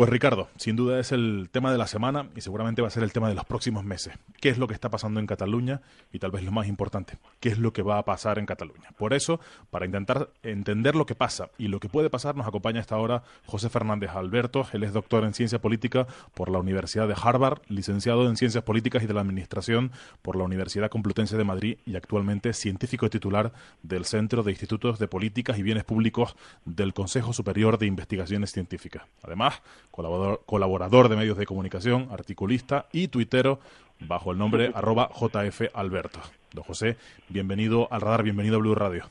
[0.00, 3.02] Pues Ricardo, sin duda es el tema de la semana y seguramente va a ser
[3.02, 4.14] el tema de los próximos meses.
[4.40, 5.82] ¿Qué es lo que está pasando en Cataluña?
[6.10, 8.92] Y tal vez lo más importante, ¿qué es lo que va a pasar en Cataluña?
[8.96, 12.80] Por eso, para intentar entender lo que pasa y lo que puede pasar, nos acompaña
[12.80, 14.66] esta hora José Fernández Alberto.
[14.72, 19.02] Él es doctor en ciencia política por la Universidad de Harvard, licenciado en ciencias políticas
[19.02, 19.92] y de la administración
[20.22, 25.08] por la Universidad Complutense de Madrid y actualmente científico titular del Centro de Institutos de
[25.08, 29.02] Políticas y Bienes Públicos del Consejo Superior de Investigaciones Científicas.
[29.22, 33.60] Además, colaborador, colaborador de medios de comunicación, articulista y tuitero
[34.00, 36.20] bajo el nombre arroba jfalberto.
[36.52, 36.96] Don José,
[37.28, 39.04] bienvenido al radar, bienvenido a Blue Radio.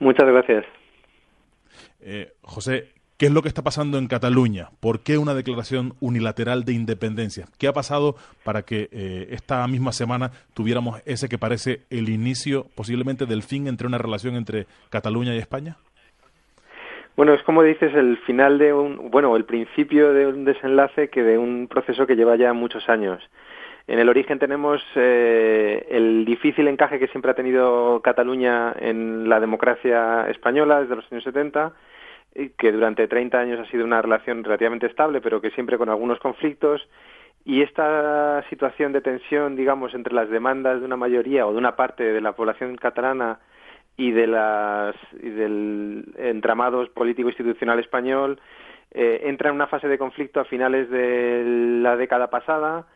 [0.00, 0.64] Muchas gracias.
[2.00, 4.70] Eh, José, ¿qué es lo que está pasando en Cataluña?
[4.80, 7.46] ¿Por qué una declaración unilateral de independencia?
[7.58, 12.66] ¿Qué ha pasado para que eh, esta misma semana tuviéramos ese que parece el inicio,
[12.74, 15.76] posiblemente del fin entre una relación entre Cataluña y España?
[17.18, 21.24] Bueno, es como dices, el final de un, bueno, el principio de un desenlace que
[21.24, 23.20] de un proceso que lleva ya muchos años.
[23.88, 29.40] En el origen tenemos eh, el difícil encaje que siempre ha tenido Cataluña en la
[29.40, 31.72] democracia española desde los años 70,
[32.56, 36.20] que durante 30 años ha sido una relación relativamente estable, pero que siempre con algunos
[36.20, 36.88] conflictos.
[37.44, 41.74] Y esta situación de tensión, digamos, entre las demandas de una mayoría o de una
[41.74, 43.40] parte de la población catalana
[43.98, 48.40] y de las y del entramado político institucional español
[48.92, 51.42] eh, entra en una fase de conflicto a finales de
[51.82, 52.86] la década pasada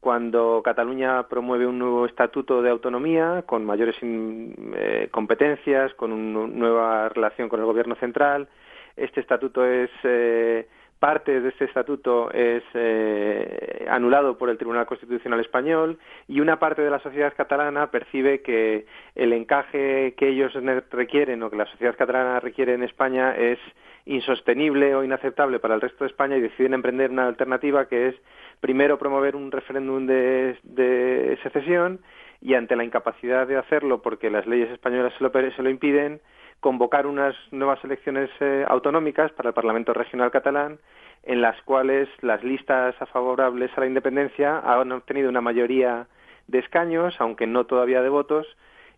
[0.00, 7.08] cuando Cataluña promueve un nuevo estatuto de autonomía con mayores eh, competencias, con una nueva
[7.08, 8.48] relación con el gobierno central.
[8.96, 10.66] Este estatuto es eh,
[11.02, 15.98] parte de este estatuto es eh, anulado por el Tribunal Constitucional Español
[16.28, 18.86] y una parte de la sociedad catalana percibe que
[19.16, 20.52] el encaje que ellos
[20.92, 23.58] requieren o que la sociedad catalana requiere en España es
[24.06, 28.14] insostenible o inaceptable para el resto de España y deciden emprender una alternativa que es
[28.60, 31.98] primero promover un referéndum de, secesión
[32.40, 36.20] y ante la incapacidad de hacerlo porque las leyes españolas se lo, se lo impiden,
[36.62, 40.78] convocar unas nuevas elecciones eh, autonómicas para el Parlamento Regional catalán
[41.24, 46.06] en las cuales las listas favorables a la independencia han obtenido una mayoría
[46.46, 48.46] de escaños, aunque no todavía de votos,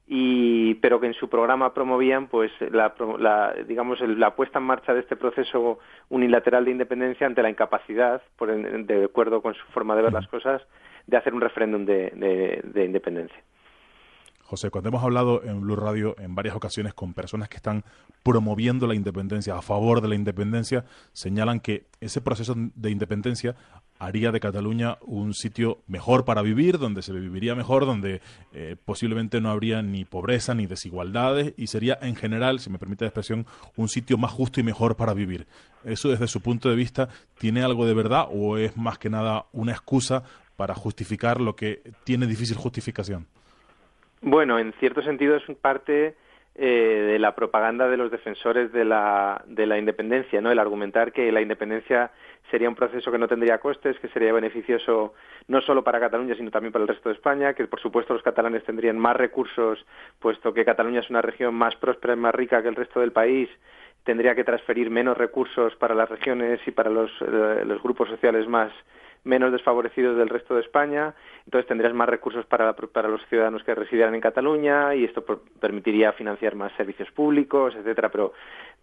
[0.06, 2.94] y pero que en su programa promovían pues la,
[3.66, 5.78] digamos la puesta en marcha de este proceso
[6.10, 10.28] unilateral de independencia ante la incapacidad por de acuerdo con su forma de ver las
[10.28, 10.60] cosas
[11.06, 13.42] de hacer un referéndum de independencia
[14.54, 17.84] José, cuando hemos hablado en Blue Radio en varias ocasiones con personas que están
[18.22, 23.56] promoviendo la independencia, a favor de la independencia, señalan que ese proceso de independencia
[23.98, 28.22] haría de Cataluña un sitio mejor para vivir, donde se viviría mejor, donde
[28.53, 33.04] eh, posiblemente no habría ni pobreza ni desigualdades y sería en general, si me permite
[33.04, 35.48] la expresión, un sitio más justo y mejor para vivir.
[35.82, 37.09] ¿Eso desde su punto de vista
[37.41, 40.22] tiene algo de verdad o es más que nada una excusa
[40.54, 43.26] para justificar lo que tiene difícil justificación?
[44.26, 46.14] Bueno, en cierto sentido es parte
[46.54, 50.50] eh, de la propaganda de los defensores de la, de la independencia, ¿no?
[50.50, 52.10] El argumentar que la independencia
[52.50, 55.12] sería un proceso que no tendría costes, que sería beneficioso
[55.46, 58.22] no solo para Cataluña, sino también para el resto de España, que por supuesto los
[58.22, 59.84] catalanes tendrían más recursos,
[60.20, 63.12] puesto que Cataluña es una región más próspera y más rica que el resto del
[63.12, 63.50] país,
[64.04, 68.48] tendría que transferir menos recursos para las regiones y para los, eh, los grupos sociales
[68.48, 68.72] más
[69.24, 71.14] menos desfavorecidos del resto de España,
[71.44, 75.24] entonces tendrías más recursos para, para los ciudadanos que residieran en Cataluña y esto
[75.60, 78.32] permitiría financiar más servicios públicos, etcétera, pero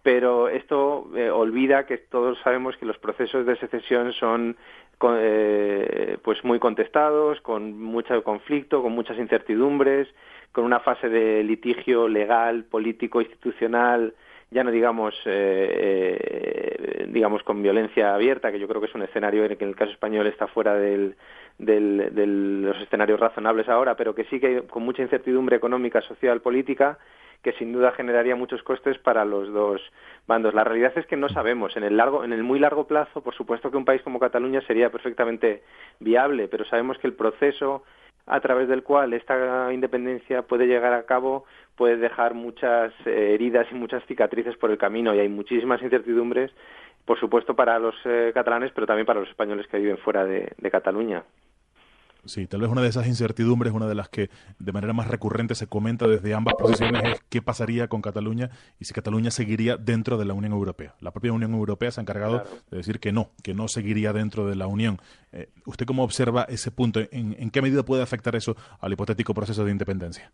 [0.04, 4.58] pero esto eh, olvida que todos sabemos que los procesos de secesión son
[5.04, 10.08] eh, pues muy contestados, con mucho conflicto, con muchas incertidumbres,
[10.52, 14.14] con una fase de litigio legal, político, institucional
[14.52, 19.02] ya no digamos eh, eh, digamos con violencia abierta que yo creo que es un
[19.02, 21.16] escenario en el que el caso español está fuera del,
[21.58, 26.42] del, de los escenarios razonables ahora pero que sí que con mucha incertidumbre económica social
[26.42, 27.00] política
[27.42, 29.82] que sin duda generaría muchos costes para los dos
[30.28, 30.54] bandos.
[30.54, 31.76] La realidad es que no sabemos.
[31.76, 34.62] En el largo, en el muy largo plazo, por supuesto que un país como Cataluña
[34.62, 35.64] sería perfectamente
[36.00, 37.84] viable, pero sabemos que el proceso
[38.26, 41.46] a través del cual esta independencia puede llegar a cabo
[41.76, 46.52] puede dejar muchas eh, heridas y muchas cicatrices por el camino y hay muchísimas incertidumbres
[47.06, 50.54] por supuesto para los eh, catalanes, pero también para los españoles que viven fuera de,
[50.72, 51.24] Cataluña.
[52.26, 54.30] Sí, tal vez una de esas incertidumbres, una de las que
[54.60, 58.86] de manera más recurrente se comenta desde ambas posiciones es qué pasaría con Cataluña y
[58.86, 60.96] si Cataluña seguiría dentro de la Unión Europea.
[61.00, 64.48] La propia Unión Europea se ha encargado de decir que no, que no seguiría dentro
[64.48, 65.00] de la Unión.
[65.32, 67.00] Eh, ¿Usted cómo observa ese punto?
[67.12, 70.32] ¿En qué medida puede afectar eso al hipotético proceso de independencia?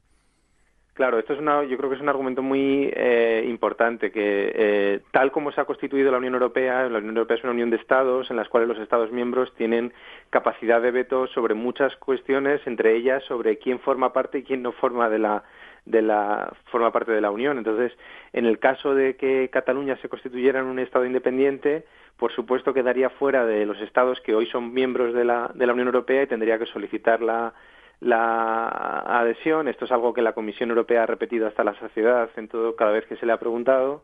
[0.98, 5.02] Claro, esto es una, yo creo que es un argumento muy eh, importante, que eh,
[5.12, 7.76] tal como se ha constituido la Unión Europea, la Unión Europea es una unión de
[7.76, 9.94] Estados en las cuales los Estados miembros tienen
[10.32, 14.72] capacidad de veto sobre muchas cuestiones, entre ellas sobre quién forma parte y quién no
[14.72, 15.44] forma de la,
[15.86, 17.60] de la forma parte de la Unión.
[17.60, 17.96] Entonces,
[18.34, 21.86] en el caso de que Cataluña se constituyera en un Estado independiente,
[22.18, 25.74] por supuesto quedaría fuera de los Estados que hoy son miembros de la, de la
[25.74, 27.54] Unión Europea y tendría que solicitar la
[28.00, 29.68] la adhesión.
[29.68, 32.92] Esto es algo que la Comisión Europea ha repetido hasta la saciedad en todo cada
[32.92, 34.04] vez que se le ha preguntado.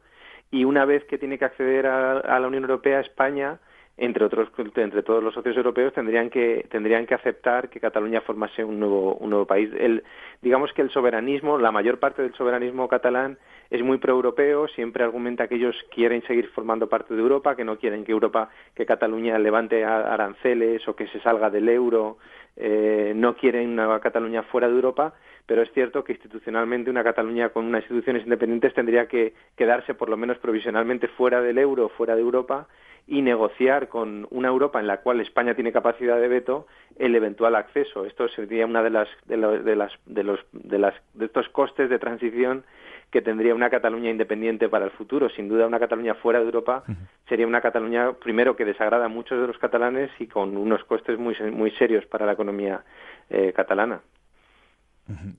[0.51, 3.60] Y una vez que tiene que acceder a, la Unión Europea, España,
[3.98, 8.63] entre otros, entre todos los socios europeos, tendrían que tendrían que aceptar que Cataluña formase
[8.63, 9.72] un nuevo un nuevo país.
[9.78, 10.04] El,
[10.42, 13.38] digamos que el soberanismo, la mayor parte del soberanismo catalán
[13.69, 17.78] es muy proeuropeo, siempre argumenta que ellos quieren seguir formando parte de Europa, que no
[17.78, 22.18] quieren que Europa, que Cataluña levante aranceles o que se salga del euro,
[22.56, 25.14] eh, no quieren una Cataluña fuera de Europa,
[25.46, 30.10] pero es cierto que institucionalmente una Cataluña con unas instituciones independientes tendría que quedarse por
[30.10, 32.68] lo menos provisionalmente fuera del euro, fuera de Europa
[33.06, 36.68] y negociar con una Europa en la cual España tiene capacidad de veto
[36.98, 38.06] el eventual acceso.
[38.06, 42.00] Esto sería una de las de, las de los de las de estos costes de
[42.00, 42.64] transición
[43.13, 45.30] que tendría una Cataluña independiente para el futuro.
[45.30, 46.83] Sin duda, una Cataluña fuera de Europa
[47.30, 51.19] sería una Cataluña, primero, que desagrada a muchos de los catalanes y con unos costes
[51.19, 52.83] muy, muy serios para la economía
[53.30, 54.01] eh, catalana.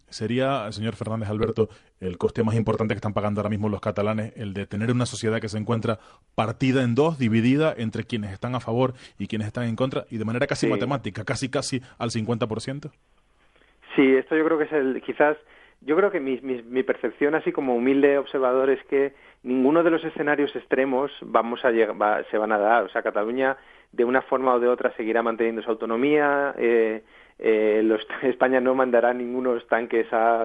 [0.09, 1.69] Sería, señor Fernández Alberto,
[1.99, 5.07] el coste más importante que están pagando ahora mismo los catalanes, el de tener una
[5.07, 5.99] sociedad que se encuentra
[6.37, 10.19] partida en dos, dividida entre quienes están a favor y quienes están en contra, y
[10.19, 12.93] de manera casi matemática, casi casi al 50%.
[13.97, 15.37] Sí, esto yo creo que es el, quizás
[15.85, 20.05] yo creo que mi, mi, percepción, así como humilde observador, es que ninguno de los
[20.05, 21.71] escenarios extremos vamos a
[22.31, 22.85] se van a dar.
[22.85, 23.57] O sea, Cataluña,
[23.93, 26.55] de una forma o de otra, seguirá manteniendo su autonomía.
[26.57, 27.03] Eh,
[27.39, 30.45] eh, los, España no mandará ningunos tanques a,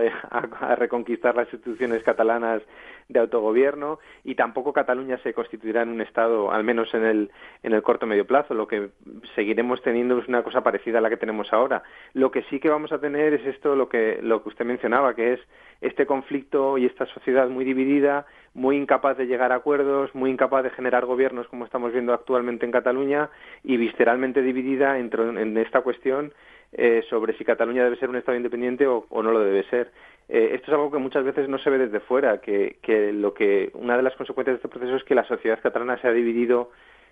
[0.75, 2.61] reconquistar las instituciones catalanas
[3.07, 7.31] de autogobierno y tampoco Cataluña se constituirá en un Estado, al menos en el,
[7.63, 8.53] en el corto medio plazo.
[8.53, 8.89] Lo que
[9.35, 11.81] seguiremos teniendo es una cosa parecida a la que tenemos ahora.
[12.13, 15.15] Lo que sí que vamos a tener es esto, lo que, lo que usted mencionaba,
[15.15, 15.39] que es
[15.81, 20.63] este conflicto y esta sociedad muy dividida, muy incapaz de llegar a acuerdos, muy incapaz
[20.63, 23.29] de generar gobiernos como estamos viendo actualmente en Cataluña
[23.63, 26.33] y visceralmente dividida en, en esta cuestión
[26.73, 29.91] eh, sobre si Cataluña debe ser un Estado independiente o, no lo debe ser.
[30.27, 33.33] Eh, esto es algo que muchas veces no se ve desde fuera, que, que, lo
[33.33, 36.11] que una de las consecuencias de este proceso es que la sociedad catalana se ha
[36.11, 36.69] dividido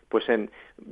[0.09, 0.50] pues en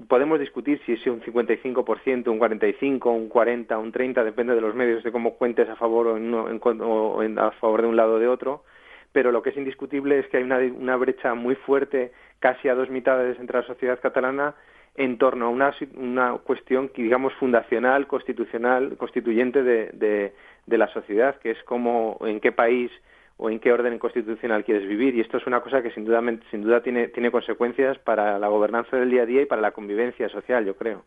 [0.08, 4.76] podemos discutir si es un 55%, un 45, un 40, un 30, depende de los
[4.76, 8.28] medios de cómo cuentes a favor o, en, a favor de un lado o de
[8.28, 8.64] otro,
[9.12, 12.76] pero lo que es indiscutible es que hay una, una brecha muy fuerte, casi a
[12.76, 14.56] dos mitades entre la sociedad catalana
[14.96, 20.32] en torno a una, una cuestión digamos fundacional, constitucional, constituyente de,
[20.66, 22.92] de, la sociedad, que es como en qué país
[23.38, 25.16] o en qué orden constitucional quieres vivir.
[25.16, 28.48] Y esto es una cosa que sin duda, sin duda tiene, tiene consecuencias para la
[28.48, 31.04] gobernanza del día a día y para la convivencia social, yo creo.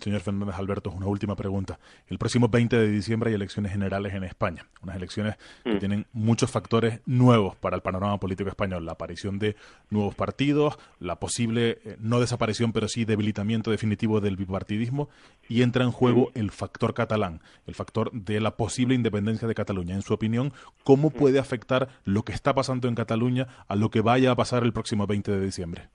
[0.00, 1.78] Señor Fernández Alberto, una última pregunta.
[2.08, 5.78] El próximo 20 de diciembre hay elecciones generales en España, unas elecciones que mm.
[5.78, 9.54] tienen muchos factores nuevos para el panorama político español, la aparición de
[9.88, 15.08] nuevos partidos, la posible, eh, no desaparición, pero sí debilitamiento definitivo del bipartidismo,
[15.48, 16.38] y entra en juego mm.
[16.38, 19.94] el factor catalán, el factor de la posible independencia de Cataluña.
[19.94, 21.12] En su opinión, ¿cómo mm.
[21.12, 24.72] puede afectar lo que está pasando en Cataluña a lo que vaya a pasar el
[24.72, 25.88] próximo 20 de diciembre?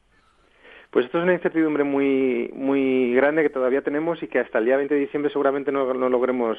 [0.95, 4.65] Pues esto es una incertidumbre muy, muy grande que todavía tenemos y que hasta el
[4.65, 6.57] día 20 de diciembre seguramente no, logremos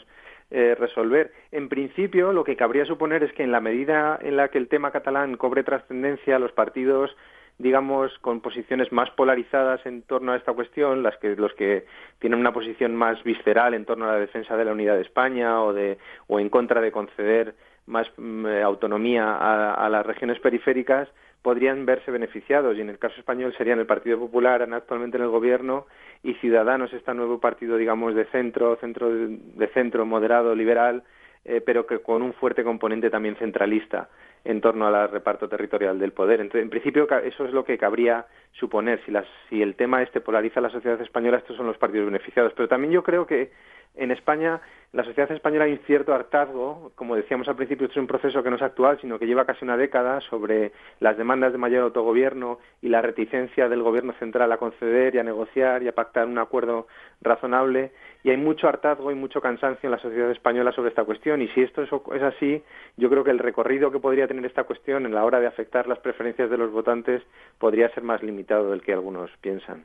[0.50, 1.32] eh, resolver.
[1.52, 4.68] En principio, lo que cabría suponer es que en la medida en la que el
[4.68, 7.16] tema catalán cobre trascendencia, los partidos
[7.56, 11.86] digamos, con posiciones más polarizadas en torno a esta cuestión, las que, los que
[12.18, 15.62] tienen una posición más visceral en torno a la defensa de la unidad de España
[15.62, 17.54] o, de, o en contra de conceder
[17.86, 19.36] más mm, eh, autonomía
[19.74, 21.08] a, las regiones periféricas,
[21.46, 25.28] podrían verse beneficiados y en el caso español serían el Partido Popular actualmente en el
[25.28, 25.86] gobierno
[26.24, 31.04] y Ciudadanos este nuevo partido digamos de centro centro de centro moderado liberal
[31.44, 34.08] eh, pero que con un fuerte componente también centralista
[34.44, 36.40] en torno al reparto territorial del poder.
[36.40, 39.00] Entonces, en principio, eso es lo que cabría suponer.
[39.04, 42.52] Si, las, si el tema este polariza la sociedad española, estos son los partidos beneficiados.
[42.56, 43.52] Pero también yo creo que
[43.96, 44.60] en España
[44.96, 48.42] la sociedad española hay un cierto hartazgo, como decíamos al principio, esto es un proceso
[48.42, 51.82] que no es actual, sino que lleva casi una década sobre las demandas de mayor
[51.82, 56.26] autogobierno y la reticencia del gobierno central a conceder y a negociar y a pactar
[56.26, 56.86] un acuerdo
[57.20, 57.92] razonable.
[58.22, 61.42] Y hay mucho hartazgo y mucho cansancio en la sociedad española sobre esta cuestión.
[61.42, 62.62] Y si esto es así,
[62.96, 65.86] yo creo que el recorrido que podría tener esta cuestión en la hora de afectar
[65.86, 67.22] las preferencias de los votantes
[67.58, 69.84] podría ser más limitado del que algunos piensan.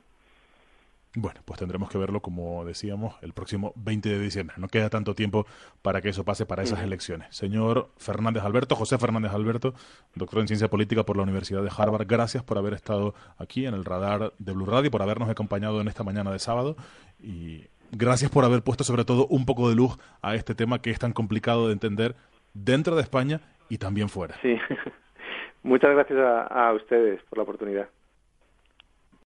[1.14, 4.56] Bueno, pues tendremos que verlo, como decíamos, el próximo 20 de diciembre.
[4.58, 5.46] No queda tanto tiempo
[5.82, 7.36] para que eso pase para esas elecciones.
[7.36, 9.74] Señor Fernández Alberto, José Fernández Alberto,
[10.14, 13.74] doctor en Ciencia Política por la Universidad de Harvard, gracias por haber estado aquí en
[13.74, 16.76] el radar de Blue Radio, por habernos acompañado en esta mañana de sábado
[17.20, 20.90] y gracias por haber puesto sobre todo un poco de luz a este tema que
[20.90, 22.16] es tan complicado de entender
[22.54, 24.36] dentro de España y también fuera.
[24.40, 24.56] Sí,
[25.62, 26.18] muchas gracias
[26.50, 27.88] a ustedes por la oportunidad.